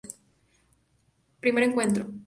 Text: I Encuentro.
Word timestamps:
I 1.43 1.47
Encuentro. 1.49 2.11